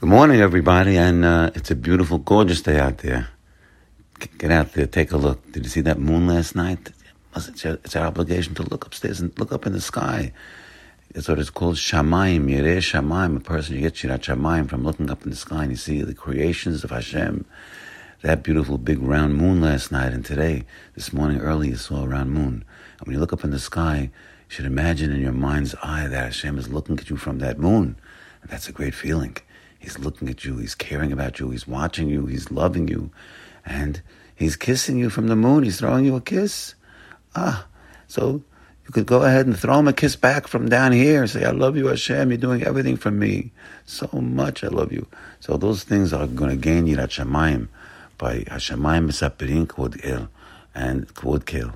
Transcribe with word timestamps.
Good 0.00 0.10
morning, 0.10 0.40
everybody, 0.40 0.96
and 0.96 1.24
uh, 1.24 1.50
it's 1.56 1.72
a 1.72 1.74
beautiful, 1.74 2.18
gorgeous 2.18 2.62
day 2.62 2.78
out 2.78 2.98
there. 2.98 3.30
Get 4.38 4.52
out 4.52 4.72
there, 4.74 4.86
take 4.86 5.10
a 5.10 5.16
look. 5.16 5.50
Did 5.50 5.64
you 5.64 5.70
see 5.70 5.80
that 5.80 5.98
moon 5.98 6.28
last 6.28 6.54
night? 6.54 6.92
It's 7.34 7.66
our, 7.66 7.72
it's 7.82 7.96
our 7.96 8.06
obligation 8.06 8.54
to 8.54 8.62
look 8.62 8.86
upstairs 8.86 9.18
and 9.18 9.36
look 9.40 9.50
up 9.50 9.66
in 9.66 9.72
the 9.72 9.80
sky. 9.80 10.32
That's 11.12 11.26
what 11.26 11.40
it's 11.40 11.50
called, 11.50 11.74
shamayim, 11.74 12.44
yireh 12.44 12.76
shamayim. 12.76 13.38
A 13.38 13.40
person, 13.40 13.74
you 13.74 13.80
get 13.80 13.94
shirat 13.94 14.20
shamayim 14.20 14.68
from 14.68 14.84
looking 14.84 15.10
up 15.10 15.24
in 15.24 15.30
the 15.30 15.36
sky 15.36 15.64
and 15.64 15.72
you 15.72 15.76
see 15.76 16.00
the 16.02 16.14
creations 16.14 16.84
of 16.84 16.90
Hashem. 16.90 17.44
That 18.22 18.44
beautiful 18.44 18.78
big 18.78 19.02
round 19.02 19.34
moon 19.34 19.60
last 19.60 19.90
night 19.90 20.12
and 20.12 20.24
today, 20.24 20.64
this 20.94 21.12
morning 21.12 21.40
early, 21.40 21.70
you 21.70 21.76
saw 21.76 22.04
a 22.04 22.06
round 22.06 22.30
moon. 22.30 22.64
And 22.98 23.06
when 23.08 23.14
you 23.14 23.20
look 23.20 23.32
up 23.32 23.42
in 23.42 23.50
the 23.50 23.58
sky, 23.58 24.12
you 24.12 24.46
should 24.46 24.64
imagine 24.64 25.10
in 25.10 25.20
your 25.20 25.32
mind's 25.32 25.74
eye 25.82 26.06
that 26.06 26.24
Hashem 26.26 26.56
is 26.56 26.68
looking 26.68 26.96
at 27.00 27.10
you 27.10 27.16
from 27.16 27.40
that 27.40 27.58
moon. 27.58 27.96
And 28.42 28.50
that's 28.52 28.68
a 28.68 28.72
great 28.72 28.94
feeling. 28.94 29.36
He's 29.78 29.98
looking 29.98 30.28
at 30.28 30.44
you, 30.44 30.58
he's 30.58 30.74
caring 30.74 31.12
about 31.12 31.38
you, 31.38 31.50
he's 31.50 31.68
watching 31.68 32.08
you, 32.08 32.26
he's 32.26 32.50
loving 32.50 32.88
you, 32.88 33.10
and 33.64 34.02
he's 34.34 34.56
kissing 34.56 34.98
you 34.98 35.08
from 35.10 35.28
the 35.28 35.36
moon, 35.36 35.62
he's 35.62 35.78
throwing 35.78 36.04
you 36.04 36.16
a 36.16 36.20
kiss. 36.20 36.74
Ah, 37.36 37.66
so 38.08 38.42
you 38.88 38.92
could 38.92 39.06
go 39.06 39.22
ahead 39.22 39.46
and 39.46 39.58
throw 39.58 39.78
him 39.78 39.86
a 39.86 39.92
kiss 39.92 40.16
back 40.16 40.48
from 40.48 40.68
down 40.68 40.92
here 40.92 41.20
and 41.20 41.30
say, 41.30 41.44
I 41.44 41.50
love 41.50 41.76
you, 41.76 41.88
Hashem, 41.88 42.30
you're 42.30 42.38
doing 42.38 42.62
everything 42.62 42.96
for 42.96 43.10
me. 43.10 43.52
So 43.84 44.08
much 44.12 44.64
I 44.64 44.68
love 44.68 44.92
you. 44.92 45.06
So 45.40 45.58
those 45.58 45.84
things 45.84 46.12
are 46.12 46.26
going 46.26 46.50
to 46.50 46.56
gain 46.56 46.86
Yirat 46.86 47.08
Shamayim 47.08 47.68
by 48.16 48.40
Hashemayim 48.40 49.10
Misapirin 49.10 49.66
Kvod 49.66 50.00
El 50.04 50.28
and 50.74 51.06
Kvod 51.14 51.44
Kel. 51.44 51.74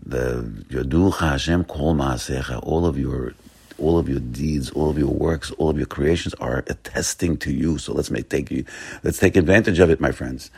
The 0.00 0.42
Yoducha 0.68 1.32
Hashem 1.32 1.64
Kol 1.64 1.94
Maasecha, 1.94 2.60
all 2.62 2.86
of 2.86 2.96
your 2.96 3.34
all 3.80 3.98
of 3.98 4.08
your 4.08 4.20
deeds, 4.20 4.70
all 4.70 4.90
of 4.90 4.98
your 4.98 5.08
works, 5.08 5.50
all 5.52 5.70
of 5.70 5.76
your 5.76 5.86
creations 5.86 6.34
are 6.34 6.64
attesting 6.66 7.36
to 7.38 7.52
you. 7.52 7.78
So 7.78 7.92
let's 7.92 8.10
make 8.10 8.28
take 8.28 8.50
you, 8.50 8.64
let's 9.02 9.18
take 9.18 9.36
advantage 9.36 9.78
of 9.78 9.90
it, 9.90 10.00
my 10.00 10.12
friends. 10.12 10.50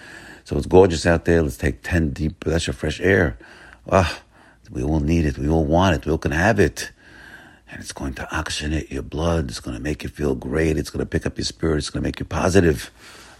So 0.44 0.56
it's 0.56 0.66
gorgeous 0.66 1.06
out 1.06 1.24
there. 1.24 1.42
Let's 1.42 1.56
take 1.56 1.82
ten 1.82 2.10
deep 2.10 2.40
breaths 2.40 2.68
of 2.68 2.76
fresh 2.76 3.00
air. 3.00 3.38
Ah, 3.90 4.20
we 4.70 4.82
all 4.82 5.00
need 5.00 5.26
it. 5.26 5.38
We 5.38 5.48
all 5.48 5.64
want 5.64 5.96
it. 5.96 6.06
We 6.06 6.12
all 6.12 6.18
can 6.18 6.32
have 6.32 6.58
it. 6.58 6.90
And 7.70 7.80
it's 7.80 7.92
going 7.92 8.14
to 8.14 8.22
oxygenate 8.24 8.90
your 8.90 9.02
blood. 9.02 9.48
It's 9.48 9.60
going 9.60 9.76
to 9.76 9.82
make 9.82 10.02
you 10.02 10.08
feel 10.08 10.34
great. 10.34 10.76
It's 10.76 10.90
going 10.90 11.04
to 11.04 11.08
pick 11.08 11.26
up 11.26 11.38
your 11.38 11.44
spirit. 11.44 11.78
It's 11.78 11.90
going 11.90 12.02
to 12.02 12.06
make 12.06 12.20
you 12.20 12.26
positive, 12.26 12.90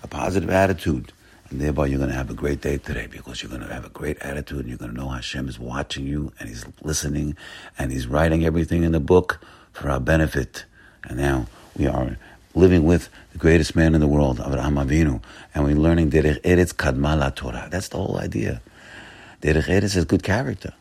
a 0.03 0.07
positive 0.07 0.49
attitude. 0.49 1.13
And 1.51 1.61
thereby 1.61 1.87
you're 1.87 1.99
going 1.99 2.11
to 2.11 2.17
have 2.17 2.31
a 2.31 2.35
great 2.35 2.63
day 2.63 2.79
today 2.79 3.07
because 3.07 3.43
you're 3.43 3.51
going 3.51 3.67
to 3.67 3.73
have 3.73 3.85
a 3.85 3.91
great 3.91 4.19
attitude 4.21 4.61
and 4.61 4.69
you're 4.69 4.79
going 4.79 4.95
to 4.95 4.97
know 4.97 5.11
Hashem 5.11 5.49
is 5.49 5.59
watching 5.59 6.07
you 6.07 6.33
and 6.39 6.49
He's 6.49 6.65
listening 6.81 7.37
and 7.79 7.93
He's 7.93 8.07
writing 8.07 8.43
everything 8.45 8.85
in 8.85 8.93
the 8.93 9.01
book 9.01 9.39
for 9.73 9.91
our 9.91 10.01
benefit. 10.01 10.65
And 11.05 11.19
now 11.19 11.47
we 11.77 11.87
are 11.87 12.17
living 12.55 12.85
with 12.85 13.09
the 13.33 13.39
greatest 13.39 13.75
man 13.75 13.95
in 13.95 14.01
the 14.01 14.07
world, 14.07 14.41
Abraham 14.45 14.75
Avinu, 14.75 15.23
and 15.55 15.65
we're 15.65 15.75
learning 15.75 16.11
Derech 16.11 16.41
Eretz 16.43 16.75
Kadma 16.75 17.35
Torah. 17.35 17.69
That's 17.71 17.89
the 17.89 17.97
whole 17.97 18.19
idea. 18.19 18.61
Derech 19.41 19.65
Eretz 19.65 19.97
is 19.97 20.05
good 20.05 20.23
character. 20.23 20.73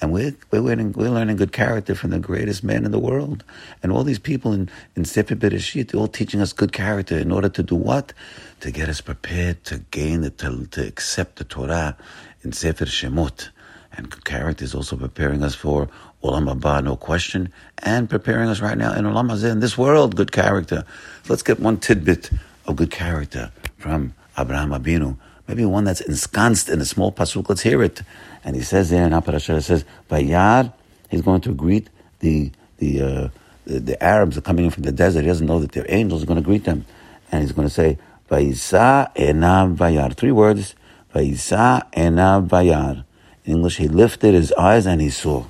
And 0.00 0.12
we're, 0.12 0.34
we're, 0.50 0.60
learning, 0.60 0.92
we're 0.92 1.10
learning 1.10 1.36
good 1.36 1.52
character 1.52 1.94
from 1.94 2.10
the 2.10 2.18
greatest 2.18 2.62
man 2.62 2.84
in 2.84 2.90
the 2.90 2.98
world. 2.98 3.42
And 3.82 3.90
all 3.90 4.04
these 4.04 4.18
people 4.18 4.52
in, 4.52 4.68
in 4.94 5.06
Sefer 5.06 5.34
Bereshit, 5.34 5.90
they're 5.90 6.00
all 6.00 6.06
teaching 6.06 6.40
us 6.40 6.52
good 6.52 6.72
character 6.72 7.16
in 7.16 7.32
order 7.32 7.48
to 7.48 7.62
do 7.62 7.74
what? 7.74 8.12
To 8.60 8.70
get 8.70 8.90
us 8.90 9.00
prepared 9.00 9.64
to 9.64 9.78
gain, 9.90 10.20
the, 10.20 10.30
to, 10.30 10.66
to 10.66 10.86
accept 10.86 11.36
the 11.36 11.44
Torah 11.44 11.96
in 12.42 12.52
Sefer 12.52 12.84
Shemot. 12.84 13.48
And 13.96 14.10
good 14.10 14.26
character 14.26 14.64
is 14.64 14.74
also 14.74 14.96
preparing 14.96 15.42
us 15.42 15.54
for 15.54 15.88
Olam 16.26 16.52
Haba, 16.52 16.82
no 16.82 16.96
question, 16.96 17.52
and 17.78 18.08
preparing 18.08 18.48
us 18.48 18.60
right 18.60 18.76
now 18.76 18.92
in 18.92 19.04
Olam 19.04 19.30
Hazeh, 19.30 19.50
in 19.50 19.60
this 19.60 19.76
world, 19.78 20.16
good 20.16 20.32
character. 20.32 20.84
So 21.24 21.32
let's 21.32 21.42
get 21.42 21.60
one 21.60 21.78
tidbit 21.78 22.30
of 22.66 22.76
good 22.76 22.90
character 22.90 23.50
from 23.78 24.14
Abraham 24.38 24.70
Avinu. 24.70 25.16
Maybe 25.48 25.64
one 25.64 25.84
that's 25.84 26.00
ensconced 26.00 26.68
in 26.68 26.80
a 26.80 26.84
small 26.84 27.12
pasuk. 27.12 27.48
Let's 27.48 27.62
hear 27.62 27.82
it. 27.82 28.02
And 28.44 28.56
he 28.56 28.62
says 28.62 28.90
there 28.90 29.06
in 29.06 29.12
Aparashah, 29.12 29.58
it 29.58 29.62
says, 29.62 29.84
Vayar, 30.10 30.72
he's 31.08 31.22
going 31.22 31.40
to 31.42 31.52
greet 31.52 31.88
the, 32.20 32.50
the, 32.78 33.00
uh, 33.00 33.28
the, 33.64 33.80
the, 33.80 34.02
Arabs 34.02 34.36
are 34.36 34.40
coming 34.40 34.64
in 34.64 34.70
from 34.70 34.82
the 34.82 34.92
desert. 34.92 35.20
He 35.20 35.26
doesn't 35.26 35.46
know 35.46 35.60
that 35.60 35.72
they're 35.72 35.86
angels. 35.88 36.22
He's 36.22 36.28
going 36.28 36.42
to 36.42 36.44
greet 36.44 36.64
them. 36.64 36.84
And 37.30 37.42
he's 37.42 37.52
going 37.52 37.68
to 37.68 37.72
say, 37.72 37.98
Vayisa 38.30 39.14
enav 39.14 39.76
vayar. 39.76 40.14
Three 40.14 40.32
words. 40.32 40.74
Vayisa 41.14 41.90
enav 41.92 42.48
vayar. 42.48 43.04
In 43.44 43.56
English, 43.56 43.76
he 43.76 43.86
lifted 43.86 44.34
his 44.34 44.52
eyes 44.54 44.86
and 44.86 45.00
he 45.00 45.10
saw. 45.10 45.44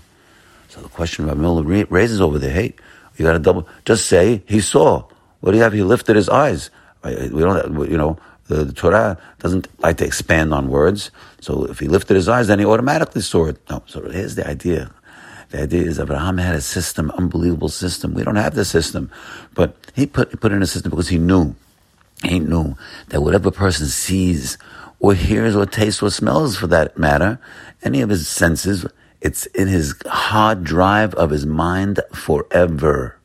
So 0.69 0.81
the 0.81 0.89
question 0.89 1.27
Rabbi 1.27 1.41
Miller 1.41 1.63
raises 1.89 2.21
over 2.21 2.39
there, 2.39 2.53
hey, 2.53 2.75
you 3.17 3.25
got 3.25 3.33
to 3.33 3.39
double, 3.39 3.67
just 3.85 4.07
say 4.07 4.43
he 4.47 4.61
saw. 4.61 5.05
What 5.41 5.53
do 5.53 5.57
you 5.57 5.63
have? 5.63 5.73
He 5.73 5.83
lifted 5.83 6.17
his 6.17 6.29
eyes. 6.29 6.71
We 7.05 7.41
don't, 7.41 7.89
you 7.91 7.97
know, 7.97 8.19
the, 8.49 8.65
the, 8.65 8.73
Torah 8.73 9.19
doesn't 9.39 9.69
like 9.81 9.97
to 9.99 10.05
expand 10.05 10.53
on 10.53 10.69
words. 10.69 11.11
So 11.41 11.65
if 11.65 11.79
he 11.79 11.89
lifted 11.89 12.15
his 12.15 12.29
eyes, 12.29 12.49
then 12.49 12.59
he 12.59 12.65
automatically 12.65 13.23
saw 13.23 13.47
it. 13.47 13.59
No. 13.71 13.83
So 13.87 14.09
here's 14.09 14.35
the 14.35 14.47
idea. 14.47 14.91
The 15.51 15.63
idea 15.63 15.83
is 15.83 16.01
Abraham 16.01 16.39
had 16.39 16.57
a 16.57 16.61
system, 16.61 17.13
unbelievable 17.13 17.69
system. 17.69 18.15
We 18.15 18.25
don't 18.25 18.37
have 18.37 18.55
the 18.55 18.65
system, 18.65 19.11
but 19.55 19.77
he 19.95 20.07
put 20.07 20.31
he 20.31 20.37
put 20.37 20.51
in 20.51 20.63
a 20.63 20.67
system 20.67 20.91
because 20.91 21.09
he 21.09 21.19
knew, 21.19 21.55
he 22.25 22.41
knew 22.41 22.77
that 23.09 23.21
whatever 23.21 23.53
person 23.53 23.87
sees 23.87 24.59
or 24.99 25.15
hears 25.15 25.55
or 25.55 25.65
tastes 25.67 26.03
or 26.03 26.11
smells, 26.11 26.57
for 26.57 26.67
that 26.67 26.99
matter, 26.99 27.39
any 27.85 28.01
of 28.01 28.09
his 28.09 28.27
senses, 28.27 28.87
it's 29.27 29.47
in 29.47 29.67
his 29.67 29.93
hard 30.07 30.63
drive 30.63 31.13
of 31.15 31.31
his 31.31 31.45
mind 31.45 32.01
forever. 32.15 33.19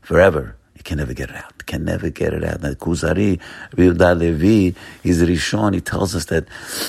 Forever. 0.00 0.56
You 0.74 0.82
can 0.82 0.96
never 0.96 1.12
get 1.12 1.28
it 1.28 1.36
out. 1.36 1.66
Can 1.66 1.84
never 1.84 2.08
get 2.08 2.32
it 2.32 2.44
out. 2.44 2.62
The 2.62 2.76
Kuzari, 2.76 3.40
Yehuda 3.76 4.18
Levi, 4.18 4.78
he's 5.02 5.22
Rishon. 5.22 5.74
He 5.74 5.82
tells 5.82 6.14
us 6.14 6.24
that 6.26 6.46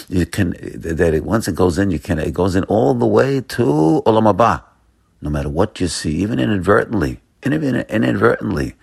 you 0.07 0.25
can, 0.25 0.51
that 0.75 1.13
it, 1.13 1.25
once 1.25 1.49
it 1.49 1.55
goes 1.55 1.77
in, 1.77 1.91
you 1.91 1.99
can, 1.99 2.17
it 2.19 2.33
goes 2.33 2.55
in 2.55 2.63
all 2.66 2.93
the 2.93 3.05
way 3.05 3.41
to 3.41 3.63
Olam 4.05 4.33
Haba. 4.33 4.63
No 5.22 5.29
matter 5.29 5.49
what 5.49 5.79
you 5.81 5.87
see, 5.87 6.13
even 6.23 6.39
inadvertently, 6.39 7.19
even 7.45 7.75
inadvertently. 7.75 8.75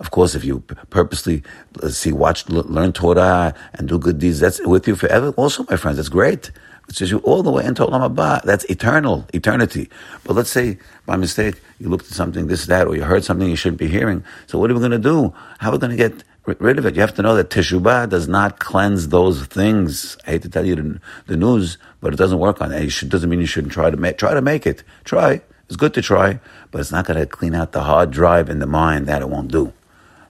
Of 0.00 0.10
course, 0.10 0.34
if 0.34 0.44
you 0.44 0.60
purposely 0.90 1.42
uh, 1.82 1.88
see, 1.88 2.12
watch, 2.12 2.48
learn 2.48 2.92
Torah 2.92 3.54
and 3.74 3.88
do 3.88 3.98
good 3.98 4.18
deeds, 4.18 4.40
that's 4.40 4.60
with 4.66 4.86
you 4.88 4.96
forever. 4.96 5.28
Also, 5.36 5.64
my 5.70 5.76
friends, 5.76 5.96
that's 5.96 6.08
great. 6.10 6.50
It's 6.88 6.98
just 6.98 7.10
you 7.10 7.18
all 7.18 7.42
the 7.42 7.50
way 7.50 7.64
into 7.64 7.84
Olam 7.84 8.14
Haba. 8.14 8.42
That's 8.42 8.64
eternal, 8.64 9.26
eternity. 9.32 9.88
But 10.24 10.34
let's 10.34 10.50
say 10.50 10.78
by 11.06 11.16
mistake 11.16 11.60
you 11.78 11.88
looked 11.88 12.06
at 12.06 12.12
something, 12.12 12.46
this, 12.46 12.66
that, 12.66 12.86
or 12.86 12.94
you 12.94 13.04
heard 13.04 13.24
something 13.24 13.48
you 13.48 13.56
shouldn't 13.56 13.80
be 13.80 13.88
hearing. 13.88 14.22
So 14.46 14.58
what 14.58 14.70
are 14.70 14.74
we 14.74 14.80
going 14.80 14.92
to 14.92 14.98
do? 14.98 15.32
How 15.58 15.70
are 15.70 15.72
we 15.72 15.78
going 15.78 15.90
to 15.90 15.96
get 15.96 16.24
rid 16.44 16.78
of 16.78 16.86
it? 16.86 16.94
You 16.94 17.00
have 17.00 17.14
to 17.14 17.22
know 17.22 17.34
that 17.36 17.50
Teshuvah 17.50 18.08
does 18.10 18.28
not 18.28 18.58
cleanse 18.58 19.08
those 19.08 19.46
things. 19.46 20.16
I 20.26 20.32
hate 20.32 20.42
to 20.42 20.48
tell 20.48 20.66
you 20.66 20.76
the, 20.76 21.00
the 21.26 21.36
news, 21.36 21.78
but 22.00 22.12
it 22.12 22.16
doesn't 22.16 22.38
work 22.38 22.60
on 22.60 22.70
it. 22.72 23.02
It 23.02 23.08
doesn't 23.08 23.30
mean 23.30 23.40
you 23.40 23.46
shouldn't 23.46 23.72
try 23.72 23.90
to 23.90 23.96
make, 23.96 24.18
try 24.18 24.34
to 24.34 24.42
make 24.42 24.66
it. 24.66 24.82
Try. 25.04 25.40
It's 25.66 25.76
good 25.76 25.94
to 25.94 26.02
try, 26.02 26.40
but 26.70 26.80
it's 26.80 26.92
not 26.92 27.06
going 27.06 27.18
to 27.18 27.26
clean 27.26 27.54
out 27.54 27.72
the 27.72 27.82
hard 27.82 28.10
drive 28.10 28.50
in 28.50 28.58
the 28.58 28.66
mind. 28.66 29.06
That 29.06 29.22
it 29.22 29.30
won't 29.30 29.50
do. 29.50 29.72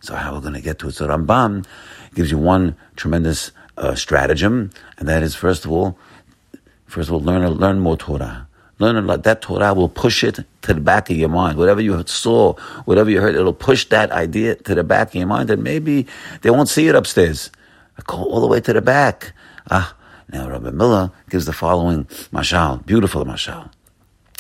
So 0.00 0.14
how 0.14 0.32
are 0.32 0.37
we 0.37 0.41
going 0.43 0.54
to 0.54 0.60
get 0.60 0.78
to 0.81 0.88
it? 0.88 0.93
So 0.93 1.09
Rambam 1.09 1.66
gives 2.14 2.31
you 2.31 2.38
one 2.38 2.76
tremendous 2.94 3.50
uh, 3.76 3.94
stratagem, 3.97 4.70
and 4.98 5.09
that 5.09 5.22
is 5.22 5.34
first 5.34 5.64
of 5.64 5.72
all, 5.72 5.98
first 6.87 7.09
of 7.09 7.15
all, 7.15 7.21
learn 7.21 7.47
learn 7.47 7.81
more 7.81 7.97
Torah. 7.97 8.49
Learn 8.78 9.06
like 9.06 9.22
that 9.22 9.41
Torah 9.41 9.72
will 9.72 9.89
push 9.89 10.25
it 10.25 10.41
to 10.62 10.75
the 10.75 10.81
back 10.81 11.09
of 11.09 11.17
your 11.17 11.28
mind. 11.28 11.56
Whatever 11.56 11.81
you 11.81 12.03
saw, 12.06 12.55
whatever 12.87 13.09
you 13.09 13.21
heard, 13.21 13.37
it'll 13.37 13.53
push 13.53 13.87
that 13.87 14.11
idea 14.11 14.56
to 14.56 14.75
the 14.75 14.83
back 14.83 15.09
of 15.09 15.15
your 15.15 15.28
mind, 15.28 15.50
and 15.50 15.62
maybe 15.62 16.06
they 16.43 16.50
won't 16.50 16.69
see 16.69 16.89
it 16.89 16.94
upstairs. 16.94 17.50
I 17.97 18.03
go 18.06 18.17
all 18.17 18.41
the 18.41 18.49
way 18.49 18.61
to 18.61 18.73
the 18.73 18.83
back. 18.83 19.33
Ah, 19.71 19.94
now 20.33 20.50
Rabbi 20.50 20.71
Miller 20.71 21.12
gives 21.31 21.47
the 21.47 21.53
following 21.53 22.06
mashal, 22.33 22.84
beautiful 22.84 23.25
mashal. 23.25 23.71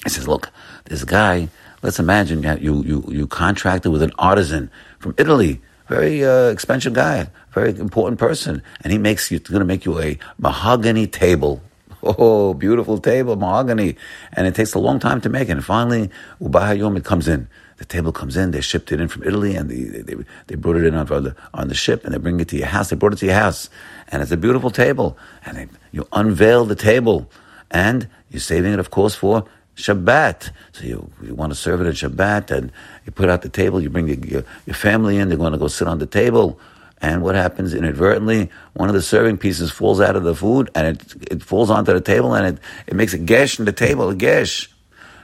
He 0.02 0.10
says, 0.10 0.26
"Look, 0.26 0.50
this 0.86 1.04
guy." 1.04 1.48
Let's 1.84 1.98
imagine 1.98 2.42
you, 2.62 2.82
you, 2.82 3.04
you 3.08 3.26
contracted 3.26 3.92
with 3.92 4.00
an 4.00 4.12
artisan 4.18 4.70
from 5.00 5.14
Italy, 5.18 5.60
very 5.86 6.24
uh, 6.24 6.48
expensive 6.48 6.94
guy, 6.94 7.28
very 7.52 7.78
important 7.78 8.18
person, 8.18 8.62
and 8.80 8.90
he 8.90 8.96
makes 8.96 9.30
you, 9.30 9.38
going 9.38 9.60
to 9.60 9.66
make 9.66 9.84
you 9.84 10.00
a 10.00 10.18
mahogany 10.38 11.06
table. 11.06 11.60
Oh, 12.04 12.52
beautiful 12.52 12.98
table, 12.98 13.36
mahogany. 13.36 13.96
And 14.34 14.46
it 14.46 14.54
takes 14.54 14.74
a 14.74 14.78
long 14.78 14.98
time 15.00 15.20
to 15.22 15.28
make 15.30 15.48
it. 15.48 15.52
And 15.52 15.64
finally, 15.64 16.10
Ubahayom, 16.40 16.98
it 16.98 17.04
comes 17.04 17.28
in. 17.28 17.48
The 17.78 17.84
table 17.84 18.12
comes 18.12 18.36
in, 18.36 18.52
they 18.52 18.60
shipped 18.60 18.92
it 18.92 19.00
in 19.00 19.08
from 19.08 19.24
Italy 19.24 19.56
and 19.56 19.68
they, 19.68 20.00
they, 20.02 20.14
they 20.46 20.54
brought 20.54 20.76
it 20.76 20.84
in 20.84 20.94
on 20.94 21.06
the, 21.06 21.34
on 21.54 21.66
the 21.68 21.74
ship 21.74 22.04
and 22.04 22.14
they 22.14 22.18
bring 22.18 22.38
it 22.38 22.48
to 22.48 22.56
your 22.56 22.68
house. 22.68 22.90
They 22.90 22.96
brought 22.96 23.14
it 23.14 23.18
to 23.18 23.26
your 23.26 23.34
house. 23.34 23.68
And 24.08 24.22
it's 24.22 24.30
a 24.30 24.36
beautiful 24.36 24.70
table. 24.70 25.18
And 25.44 25.56
they, 25.56 25.68
you 25.90 26.06
unveil 26.12 26.66
the 26.66 26.76
table 26.76 27.28
and 27.70 28.08
you're 28.30 28.40
saving 28.40 28.72
it, 28.72 28.78
of 28.78 28.90
course, 28.90 29.14
for 29.16 29.44
Shabbat. 29.76 30.50
So 30.72 30.84
you, 30.84 31.10
you 31.22 31.34
want 31.34 31.50
to 31.52 31.56
serve 31.56 31.80
it 31.80 31.86
at 31.86 31.94
Shabbat, 31.94 32.50
and 32.50 32.72
you 33.04 33.12
put 33.12 33.28
out 33.28 33.42
the 33.42 33.48
table, 33.48 33.80
you 33.80 33.90
bring 33.90 34.08
your, 34.08 34.44
your 34.66 34.74
family 34.74 35.18
in, 35.18 35.28
they're 35.28 35.38
going 35.38 35.52
to 35.52 35.58
go 35.58 35.68
sit 35.68 35.88
on 35.88 35.98
the 35.98 36.06
table. 36.06 36.58
And 37.04 37.20
what 37.20 37.34
happens 37.34 37.74
inadvertently? 37.74 38.48
One 38.72 38.88
of 38.88 38.94
the 38.94 39.02
serving 39.02 39.36
pieces 39.36 39.70
falls 39.70 40.00
out 40.00 40.16
of 40.16 40.24
the 40.24 40.34
food 40.34 40.70
and 40.74 40.86
it, 40.86 41.32
it 41.32 41.42
falls 41.42 41.68
onto 41.68 41.92
the 41.92 42.00
table 42.00 42.32
and 42.32 42.56
it, 42.56 42.62
it 42.86 42.94
makes 42.94 43.12
a 43.12 43.18
gash 43.18 43.58
in 43.58 43.66
the 43.66 43.72
table, 43.72 44.08
a 44.08 44.14
gash. 44.14 44.70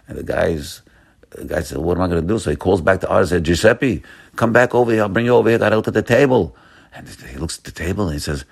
And 0.07 0.19
the 0.19 0.23
guy's, 0.23 0.83
the 1.31 1.47
guy 1.47 1.63
said, 1.63 1.79
what 1.79 1.97
am 1.97 2.03
I 2.03 2.09
going 2.09 2.21
to 2.21 2.29
do? 2.29 2.39
So 2.39 2.51
he 2.51 2.57
calls 2.57 2.83
back 2.83 3.01
the 3.01 3.09
artist 3.09 3.33
and 3.33 3.39
said, 3.39 3.45
Giuseppe, 3.47 4.03
come 4.37 4.53
back 4.53 4.75
over 4.75 4.93
here. 4.93 5.01
I'll 5.01 5.09
bring 5.09 5.25
you 5.25 5.35
over 5.35 5.49
here. 5.49 5.59
Got 5.59 5.71
to 5.71 5.77
look 5.77 5.89
at 5.89 5.95
the 5.95 6.03
table. 6.03 6.55
And 6.93 7.09
he 7.09 7.39
looks 7.39 7.57
at 7.57 7.65
the 7.65 7.71
table 7.71 8.09
and 8.09 8.13
he 8.13 8.21
says, 8.21 8.45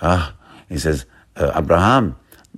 ah, 0.00 0.36
he 0.68 0.78
says, 0.78 1.06
uh, 1.34 1.50
Abraham, 1.56 2.14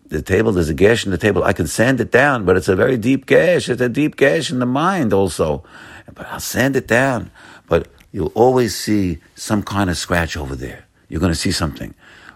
the 0.08 0.20
table, 0.20 0.52
there's 0.52 0.69
a 0.69 0.75
gash 0.75 1.06
in 1.06 1.10
the 1.10 1.16
table. 1.16 1.42
I 1.42 1.54
can 1.54 1.66
sand 1.66 2.02
it 2.02 2.12
down, 2.12 2.44
but 2.44 2.58
it's 2.58 2.69
a 2.69 2.76
very 2.76 2.98
deep 2.98 3.25
gash. 3.25 3.70
It's 3.70 3.80
a 3.80 3.88
deep 3.88 4.16
gash 4.16 4.50
in 4.50 4.58
the 4.58 4.66
mind 4.66 5.14
also. 5.14 5.64
But 6.12 6.26
I'll 6.26 6.38
sand 6.38 6.76
it 6.76 6.86
down. 6.86 7.30
But 7.66 7.88
you'll 8.12 8.32
always 8.34 8.76
see 8.76 9.19
some 9.34 9.62
kind 9.62 9.90
of 9.90 9.96
scratch 9.96 10.37
over 10.37 10.56
there. 10.56 10.84
You're 11.08 11.20
going 11.20 11.32
to 11.32 11.38
see 11.38 11.52
something. 11.52 11.94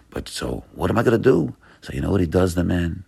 But 0.09 0.29
so, 0.29 0.63
what 0.73 0.89
am 0.89 0.97
I 0.97 1.03
going 1.03 1.21
to 1.21 1.29
do? 1.29 1.55
So, 1.81 1.93
you 1.93 2.01
know 2.01 2.11
what 2.11 2.21
he 2.21 2.27
does, 2.27 2.55
the 2.55 2.63
man? 2.63 3.03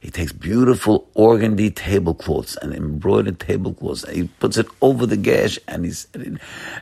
He 0.00 0.10
takes 0.10 0.32
beautiful 0.32 1.08
organdy 1.14 1.72
tablecloths 1.72 2.56
and 2.56 2.74
embroidered 2.74 3.38
tablecloths. 3.38 4.02
And 4.02 4.16
he 4.16 4.24
puts 4.40 4.56
it 4.56 4.66
over 4.80 5.06
the 5.06 5.16
gash, 5.16 5.60
and 5.68 5.84
he's, 5.84 6.08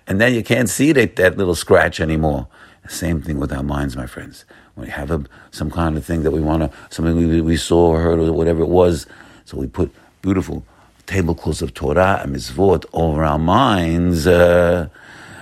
and 0.06 0.20
then 0.20 0.34
you 0.34 0.42
can't 0.42 0.70
see 0.70 0.92
that, 0.92 1.16
that 1.16 1.36
little 1.36 1.54
scratch 1.54 2.00
anymore. 2.00 2.48
Same 2.88 3.20
thing 3.20 3.38
with 3.38 3.52
our 3.52 3.62
minds, 3.62 3.96
my 3.96 4.06
friends. 4.06 4.46
When 4.74 4.86
we 4.86 4.92
have 4.92 5.10
a, 5.10 5.24
some 5.50 5.70
kind 5.70 5.98
of 5.98 6.04
thing 6.04 6.22
that 6.22 6.30
we 6.30 6.40
want 6.40 6.62
to, 6.62 6.78
something 6.88 7.14
we, 7.14 7.42
we 7.42 7.56
saw 7.58 7.90
or 7.90 8.00
heard 8.00 8.18
or 8.18 8.32
whatever 8.32 8.62
it 8.62 8.68
was, 8.68 9.06
so 9.44 9.58
we 9.58 9.66
put 9.66 9.94
beautiful 10.22 10.64
tablecloths 11.14 11.62
of 11.62 11.70
Torah 11.74 12.20
and 12.22 12.34
mitzvot 12.34 12.84
over 12.92 13.24
our 13.24 13.38
minds, 13.38 14.26
uh, 14.26 14.88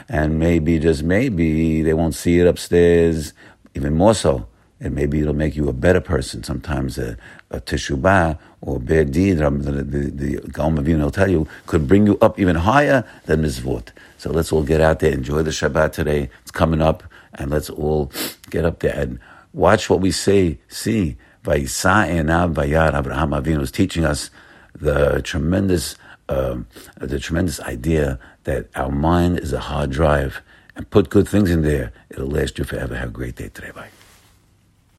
and 0.09 0.39
maybe, 0.39 0.79
just 0.79 1.03
maybe, 1.03 1.83
they 1.83 1.93
won't 1.93 2.15
see 2.15 2.41
it 2.41 2.47
upstairs, 2.47 3.35
even 3.75 3.95
more 3.95 4.15
so. 4.15 4.47
And 4.81 4.95
maybe 4.95 5.21
it'll 5.21 5.35
make 5.45 5.57
you 5.57 5.69
a 5.69 5.73
better 5.73 6.01
person. 6.01 6.43
Sometimes 6.43 6.99
a, 6.99 7.17
a 7.51 7.61
teshubah 7.61 8.39
or 8.61 8.77
a 8.77 8.81
bad 8.81 9.13
deed, 9.13 9.39
the, 9.39 9.51
the, 9.51 10.03
the 10.23 10.31
Gaon 10.53 10.75
will 10.77 11.11
tell 11.11 11.31
you, 11.31 11.47
could 11.67 11.87
bring 11.87 12.07
you 12.07 12.17
up 12.23 12.39
even 12.39 12.57
higher 12.57 13.05
than 13.27 13.43
mitzvot. 13.43 13.89
So 14.17 14.31
let's 14.31 14.53
all 14.53 14.63
get 14.63 14.81
out 14.81 15.01
there, 15.01 15.13
enjoy 15.13 15.43
the 15.43 15.51
Shabbat 15.51 15.93
today. 15.93 16.31
It's 16.43 16.51
coming 16.51 16.81
up, 16.81 17.03
and 17.35 17.51
let's 17.51 17.69
all 17.69 18.11
get 18.51 18.65
up 18.65 18.79
there 18.81 18.97
and 18.97 19.19
watch 19.53 19.91
what 19.91 20.01
we 20.01 20.11
say. 20.13 20.59
See, 20.69 21.17
Vayisa 21.45 22.09
Enav 22.09 22.55
Vayar 22.55 22.99
Abraham 22.99 23.31
Avinu 23.31 23.61
is 23.61 23.71
teaching 23.71 24.05
us 24.05 24.31
the 24.75 25.21
tremendous, 25.23 25.97
um, 26.29 26.67
the 26.99 27.19
tremendous 27.19 27.61
idea 27.61 28.19
that 28.45 28.69
our 28.75 28.91
mind 28.91 29.39
is 29.39 29.53
a 29.53 29.61
hard 29.61 29.91
drive, 29.91 30.43
and 30.77 30.89
put 30.91 31.11
good 31.11 31.29
things 31.29 31.51
in 31.51 31.63
there. 31.63 31.93
It'll 32.11 32.29
last 32.29 32.59
you 32.59 32.65
forever. 32.65 32.97
Have 32.97 33.11
a 33.11 33.13
great 33.13 33.37
day 33.37 33.49
today. 33.49 33.73
Bye. 33.75 33.89